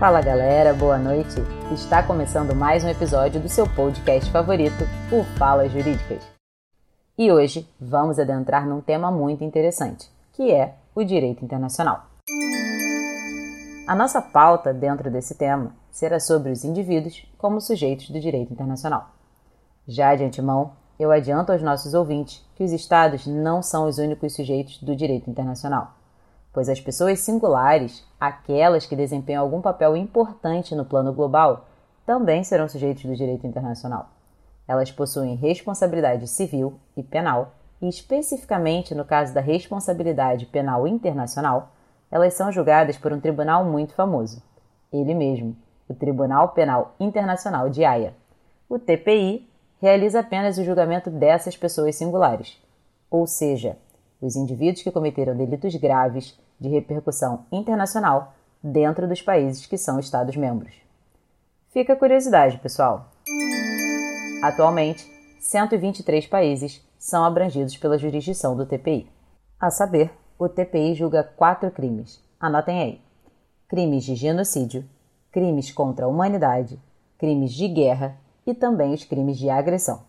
[0.00, 1.34] Fala galera, boa noite!
[1.74, 6.26] Está começando mais um episódio do seu podcast favorito, o Fala Jurídicas.
[7.18, 12.06] E hoje vamos adentrar num tema muito interessante, que é o direito internacional.
[13.86, 19.10] A nossa pauta dentro desse tema será sobre os indivíduos como sujeitos do direito internacional.
[19.86, 24.34] Já de antemão, eu adianto aos nossos ouvintes que os Estados não são os únicos
[24.34, 25.92] sujeitos do direito internacional,
[26.52, 31.66] pois as pessoas singulares, aquelas que desempenham algum papel importante no plano global,
[32.04, 34.10] também serão sujeitos do direito internacional.
[34.66, 41.72] Elas possuem responsabilidade civil e penal, e especificamente no caso da responsabilidade penal internacional,
[42.10, 44.42] elas são julgadas por um tribunal muito famoso,
[44.92, 45.56] ele mesmo,
[45.88, 48.14] o Tribunal Penal Internacional de Haia.
[48.68, 49.48] O TPI
[49.80, 52.60] realiza apenas o julgamento dessas pessoas singulares,
[53.10, 53.76] ou seja,
[54.20, 60.74] os indivíduos que cometeram delitos graves de repercussão internacional dentro dos países que são Estados-membros.
[61.70, 63.08] Fica a curiosidade, pessoal.
[64.42, 65.04] Atualmente,
[65.40, 69.08] 123 países são abrangidos pela jurisdição do TPI.
[69.58, 72.22] A saber, o TPI julga quatro crimes.
[72.38, 73.00] Anotem aí:
[73.68, 74.84] crimes de genocídio,
[75.30, 76.80] crimes contra a humanidade,
[77.18, 80.02] crimes de guerra e também os crimes de agressão.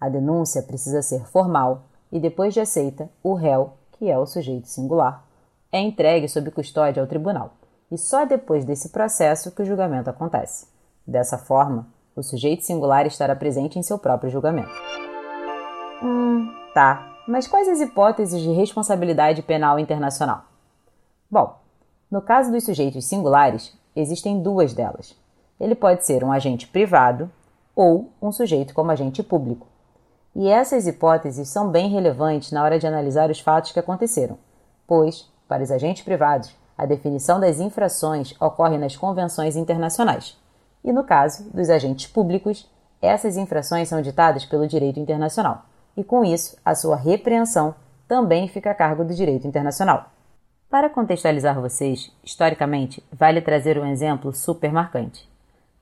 [0.00, 4.68] A denúncia precisa ser formal e, depois de aceita, o réu, que é o sujeito
[4.68, 5.24] singular,
[5.70, 7.52] é entregue sob custódia ao tribunal,
[7.90, 10.66] e só depois desse processo que o julgamento acontece.
[11.06, 14.72] Dessa forma, o sujeito singular estará presente em seu próprio julgamento.
[16.02, 17.16] Hum, tá.
[17.26, 20.44] Mas quais as hipóteses de responsabilidade penal internacional?
[21.30, 21.56] Bom,
[22.10, 25.14] no caso dos sujeitos singulares, existem duas delas.
[25.60, 27.30] Ele pode ser um agente privado
[27.76, 29.66] ou um sujeito como agente público.
[30.38, 34.38] E essas hipóteses são bem relevantes na hora de analisar os fatos que aconteceram,
[34.86, 40.38] pois, para os agentes privados, a definição das infrações ocorre nas convenções internacionais.
[40.84, 42.70] E no caso dos agentes públicos,
[43.02, 45.64] essas infrações são ditadas pelo direito internacional
[45.96, 47.74] e, com isso, a sua repreensão
[48.06, 50.04] também fica a cargo do direito internacional.
[50.70, 55.28] Para contextualizar vocês, historicamente, vale trazer um exemplo super marcante.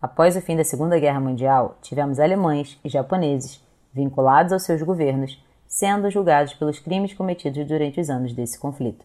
[0.01, 3.66] Após o fim da Segunda Guerra Mundial, tivemos alemães e japoneses,
[3.97, 9.05] vinculados aos seus governos, sendo julgados pelos crimes cometidos durante os anos desse conflito.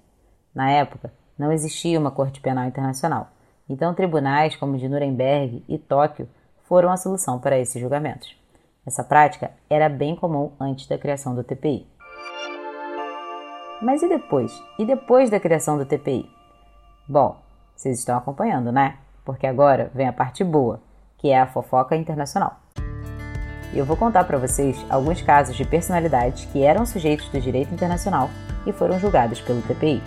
[0.53, 3.29] Na época, não existia uma Corte Penal Internacional,
[3.69, 6.27] então tribunais como o de Nuremberg e Tóquio
[6.63, 8.37] foram a solução para esses julgamentos.
[8.85, 11.87] Essa prática era bem comum antes da criação do TPI.
[13.81, 14.51] Mas e depois?
[14.77, 16.29] E depois da criação do TPI?
[17.07, 17.37] Bom,
[17.75, 18.97] vocês estão acompanhando, né?
[19.23, 20.81] Porque agora vem a parte boa,
[21.17, 22.60] que é a fofoca internacional.
[23.73, 27.73] E eu vou contar para vocês alguns casos de personalidades que eram sujeitos do direito
[27.73, 28.29] internacional
[28.67, 30.01] e foram julgados pelo TPI.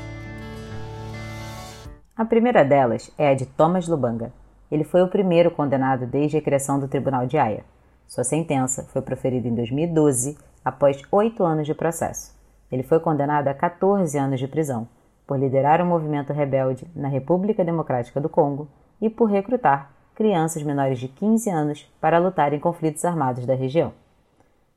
[2.14, 4.32] A primeira delas é a de Thomas Lubanga.
[4.70, 7.64] Ele foi o primeiro condenado desde a criação do Tribunal de Haia.
[8.06, 12.34] Sua sentença foi proferida em 2012, após oito anos de processo.
[12.70, 14.86] Ele foi condenado a 14 anos de prisão
[15.26, 18.68] por liderar um movimento rebelde na República Democrática do Congo
[19.00, 23.92] e por recrutar crianças menores de 15 anos para lutar em conflitos armados da região.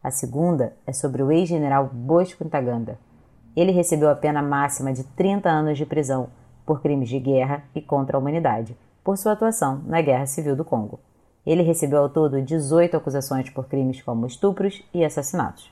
[0.04, 2.98] A segunda é sobre o ex-general Bosco Ntaganda.
[3.56, 6.30] Ele recebeu a pena máxima de 30 anos de prisão
[6.66, 10.66] por crimes de guerra e contra a humanidade, por sua atuação na Guerra Civil do
[10.66, 11.00] Congo.
[11.46, 15.72] Ele recebeu ao todo 18 acusações por crimes como estupros e assassinatos.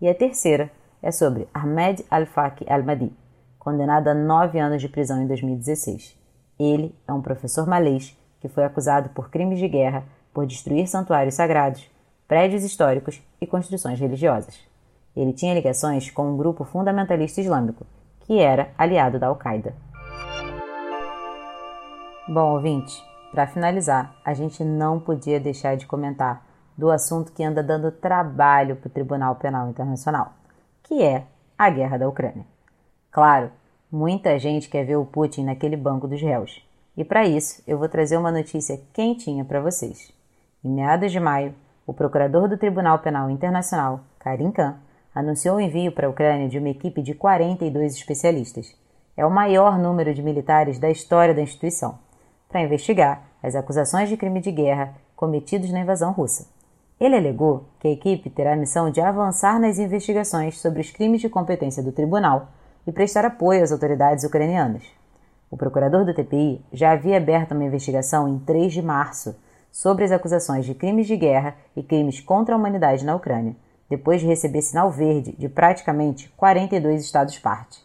[0.00, 0.70] E a terceira
[1.02, 3.12] é sobre Ahmed Al-Faqi Al-Madi,
[3.58, 6.18] condenado a nove anos de prisão em 2016.
[6.58, 11.34] Ele é um professor malês que foi acusado por crimes de guerra por destruir santuários
[11.34, 11.88] sagrados,
[12.26, 14.58] prédios históricos e construções religiosas.
[15.16, 17.84] Ele tinha ligações com um grupo fundamentalista islâmico,
[18.20, 19.74] que era aliado da Al-Qaeda.
[22.28, 23.02] Bom, ouvinte,
[23.32, 26.46] para finalizar, a gente não podia deixar de comentar
[26.76, 30.32] do assunto que anda dando trabalho para o Tribunal Penal Internacional,
[30.84, 31.24] que é
[31.58, 32.46] a guerra da Ucrânia.
[33.10, 33.50] Claro,
[33.90, 36.64] muita gente quer ver o Putin naquele banco dos réus.
[37.00, 40.12] E para isso, eu vou trazer uma notícia quentinha para vocês.
[40.62, 41.54] Em meados de maio,
[41.86, 44.76] o procurador do Tribunal Penal Internacional, Karim Khan,
[45.14, 48.76] anunciou o envio para a Ucrânia de uma equipe de 42 especialistas.
[49.16, 51.98] É o maior número de militares da história da instituição
[52.50, 56.48] para investigar as acusações de crime de guerra cometidos na invasão russa.
[57.00, 61.22] Ele alegou que a equipe terá a missão de avançar nas investigações sobre os crimes
[61.22, 62.48] de competência do tribunal
[62.86, 64.99] e prestar apoio às autoridades ucranianas.
[65.50, 69.36] O procurador do TPI já havia aberto uma investigação em 3 de março
[69.70, 73.56] sobre as acusações de crimes de guerra e crimes contra a humanidade na Ucrânia,
[73.88, 77.84] depois de receber sinal verde de praticamente 42 estados-parte.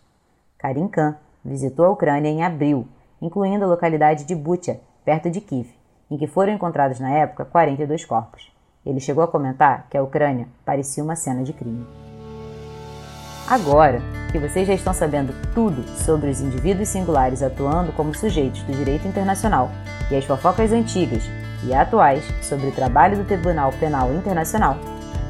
[0.57, 2.88] Karim Khan visitou a Ucrânia em abril
[3.21, 5.69] incluindo a localidade de Butia, perto de Kiev,
[6.09, 8.51] em que foram encontrados na época 42 corpos.
[8.85, 11.85] Ele chegou a comentar que a Ucrânia parecia uma cena de crime.
[13.50, 14.00] Agora
[14.36, 19.08] que vocês já estão sabendo tudo sobre os indivíduos singulares atuando como sujeitos do direito
[19.08, 19.72] internacional
[20.12, 21.24] e as fofocas antigas
[21.64, 24.78] e atuais sobre o trabalho do Tribunal Penal Internacional,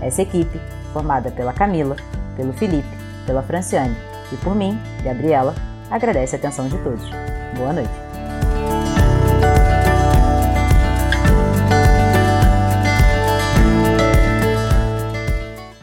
[0.01, 0.59] essa equipe,
[0.91, 1.95] formada pela Camila,
[2.35, 2.97] pelo Felipe,
[3.27, 3.95] pela Franciane
[4.31, 5.53] e por mim, Gabriela,
[5.91, 7.07] agradece a atenção de todos.
[7.55, 8.04] Boa noite.